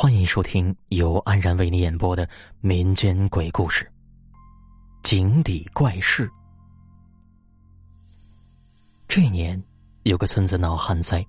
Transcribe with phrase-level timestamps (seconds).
[0.00, 2.28] 欢迎收听由安然为你演播的
[2.60, 3.84] 民间鬼故事
[5.02, 6.24] 《井底怪事》。
[9.08, 9.60] 这年，
[10.04, 11.26] 有个村子闹旱灾，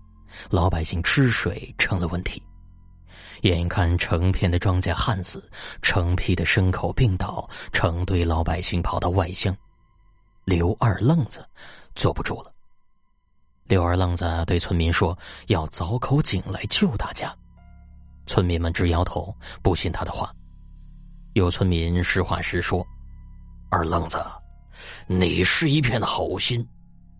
[0.51, 2.39] 老百姓吃水成了问题。
[3.41, 5.49] 眼看成片的庄稼旱死，
[5.81, 9.57] 成批的牲口病倒，成堆老百姓跑到外乡，
[10.45, 11.43] 刘二愣子
[11.95, 12.53] 坐不住了。
[13.65, 15.17] 刘二愣子对村民说
[15.49, 17.35] ：“要凿口井来救大家。”
[18.29, 20.31] 村民们直摇头，不信他的话。
[21.33, 22.85] 有村民实话实说
[23.71, 24.23] ：“二愣子，
[25.07, 26.63] 你是一片好心，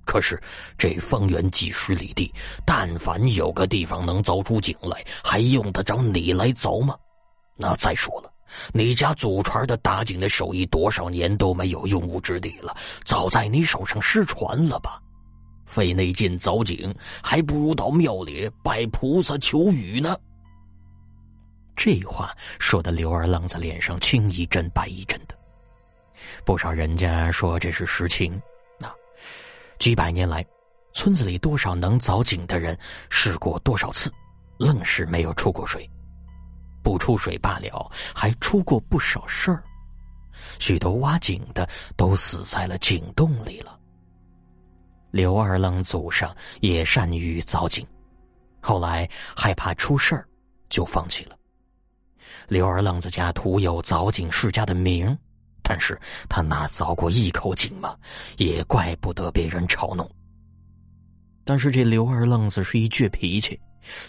[0.05, 0.40] 可是
[0.77, 2.31] 这方圆几十里地，
[2.64, 6.95] 但凡有个地方能凿出井来，还用得着你来凿吗？
[7.55, 8.31] 那再说了，
[8.72, 15.02] 你家祖传的打井的手艺，多少年都没有用武之地了，早在你手上失传了吧？
[15.66, 20.16] 费那劲凿井，还不如到庙里拜菩萨求雨呢。”
[21.81, 25.35] 这话说的刘二愣子脸上青一阵白一阵的，
[26.44, 28.33] 不少人家说这是实情。
[28.77, 28.94] 那
[29.80, 30.45] 几百年来，
[30.91, 32.77] 村子里多少能凿井的人
[33.09, 34.11] 试过多少次，
[34.58, 35.89] 愣是没有出过水。
[36.83, 39.64] 不出水罢了，还出过不少事儿。
[40.59, 43.80] 许多挖井的都死在了井洞里了。
[45.11, 47.88] 刘二愣祖上也善于凿井，
[48.59, 50.27] 后来害怕出事儿，
[50.67, 51.39] 就放弃了。
[52.48, 55.16] 刘二愣子家徒有凿井世家的名，
[55.62, 57.95] 但是他哪凿过一口井嘛？
[58.38, 60.09] 也怪不得别人嘲弄。
[61.44, 63.60] 但是这刘二愣子是一倔脾气，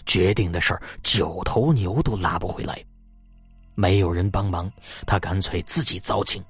[0.05, 2.83] 决定的事儿九头牛都拉不回来。
[3.73, 4.71] 没有人帮忙，
[5.05, 6.43] 他干脆自己凿井。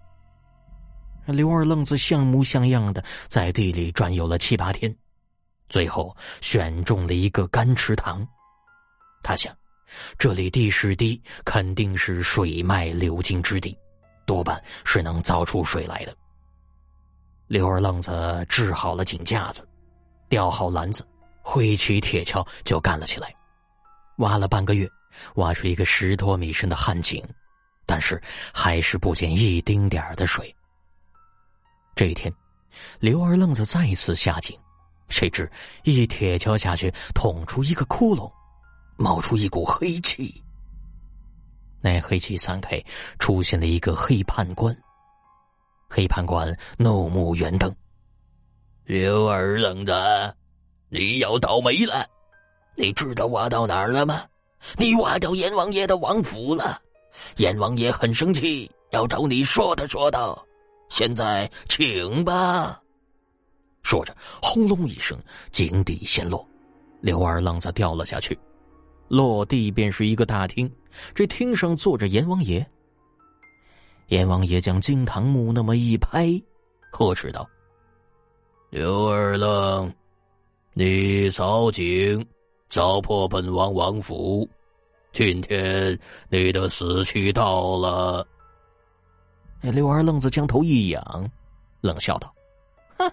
[1.26, 4.94] 刘二愣子像模像样的在地里转悠了七八天，
[5.70, 8.28] 最后选中了一个干池塘。
[9.24, 9.56] 他想。
[10.17, 13.78] 这里地势低，肯定是水脉流经之地，
[14.25, 16.16] 多半是能造出水来的。
[17.47, 19.68] 刘二愣子支好了井架子，
[20.29, 21.06] 吊好篮子，
[21.41, 23.34] 挥起铁锹就干了起来。
[24.18, 24.90] 挖了半个月，
[25.35, 27.22] 挖出一个十多米深的旱井，
[27.85, 28.22] 但是
[28.53, 30.56] 还是不见一丁点的水。
[31.96, 32.34] 这一天，
[33.00, 34.58] 刘二愣子再次下井，
[35.09, 35.52] 谁知
[35.84, 38.31] 一铁锹下去，捅出一个窟窿。
[39.01, 40.41] 冒出一股黑气，
[41.81, 42.81] 那黑气散开，
[43.17, 44.75] 出现了一个黑判官。
[45.89, 47.75] 黑判官怒目圆瞪
[48.85, 49.91] ：“刘二愣子，
[50.90, 52.06] 你要倒霉了！
[52.78, 54.23] 你知道挖到哪儿了吗？
[54.78, 56.79] 你挖到阎王爷的王府了。
[57.38, 60.45] 阎王爷很生气，要找你说道说道。
[60.90, 62.79] 现在请吧。”
[63.81, 65.19] 说着，轰隆一声，
[65.51, 66.47] 井底陷落，
[67.01, 68.38] 刘二愣子掉了下去。
[69.11, 70.72] 落地便是一个大厅，
[71.13, 72.66] 这厅上坐着阎王爷。
[74.07, 76.41] 阎王爷将惊堂木那么一拍，
[76.94, 77.45] 呵斥道
[78.72, 79.94] ：“刘二愣，
[80.73, 82.25] 你扫井，
[82.69, 84.49] 凿破本王王府，
[85.11, 85.99] 今天
[86.29, 88.25] 你的死期到了。”
[89.59, 91.29] 刘二愣子将头一仰，
[91.81, 92.33] 冷笑道
[92.97, 93.11] ：“哼，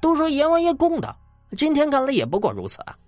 [0.00, 1.16] 都说阎王爷公道，
[1.56, 2.98] 今天看来也不过如此啊。”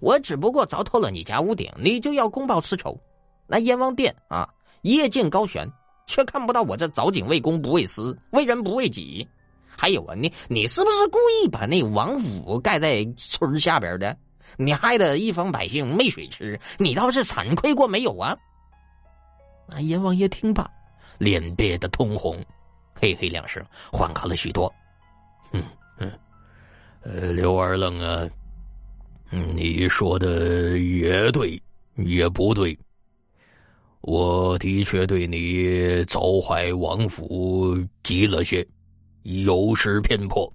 [0.00, 2.98] 我只不过凿透了你家屋顶，你就要公报私仇？
[3.46, 4.48] 那阎王殿啊，
[4.82, 5.70] 夜见高悬，
[6.06, 9.28] 却看不到我这凿井为公不为私，为人不为己。
[9.66, 14.16] 还有啊，你你是不是故意把那王府盖在村下边的？
[14.56, 18.36] 你害得一方百姓没水吃，你倒是惭愧过没有啊？
[19.68, 20.68] 那阎王爷听罢，
[21.18, 22.36] 脸憋得通红，
[22.94, 24.72] 嘿嘿两声，缓和了许多。
[25.52, 25.62] 嗯
[25.98, 26.12] 嗯，
[27.02, 28.28] 呃，刘二愣啊。
[29.30, 31.60] 你说的也对，
[31.96, 32.76] 也不对。
[34.02, 38.66] 我的确对你凿怀王府急了些，
[39.22, 40.50] 有失偏颇。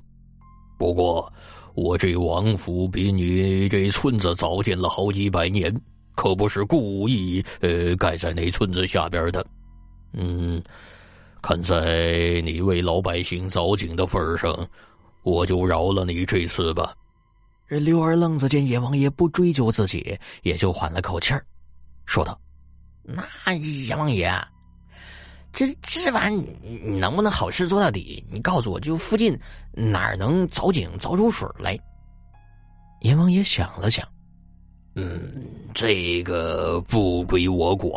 [0.78, 1.32] 不过，
[1.74, 5.74] 我这王府比你这村子早建了好几百年，
[6.16, 9.46] 可不是故意呃盖在那村子下边的。
[10.14, 10.62] 嗯，
[11.42, 14.68] 看在你为老百姓凿井的份上，
[15.24, 16.94] 我就饶了你这次吧。
[17.68, 21.44] 这刘二愣子见阎王爷不追究自己，也就缓了口气儿，
[22.06, 22.40] 说道
[23.02, 24.32] ：“那阎王爷，
[25.52, 26.46] 这这玩意
[27.00, 28.24] 能不能好事做到底？
[28.32, 29.36] 你告诉我就附近
[29.72, 31.76] 哪儿能凿井凿出水来？”
[33.02, 34.08] 阎王爷想了想，
[34.96, 37.94] 嗯，这个不归我管，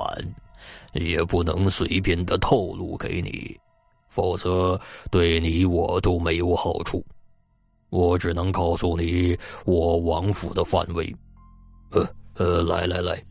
[0.93, 3.55] 也不能随便的透露给你，
[4.09, 4.81] 否则
[5.11, 7.05] 对你我都没有好处。
[7.91, 11.15] 我只能告诉你我王府的范围，
[11.91, 13.23] 呃呃，来来来，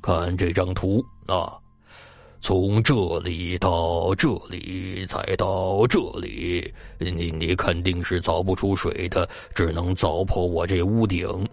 [0.00, 1.56] 看这张图啊，
[2.40, 11.48] 从这里到这里，再到这里，你你肯定是凿不出水的，只能凿破我这屋顶。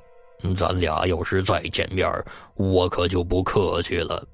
[0.58, 2.10] 咱俩要是再见面，
[2.56, 4.26] 我可就不客气了。